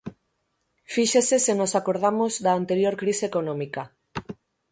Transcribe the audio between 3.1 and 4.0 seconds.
económica!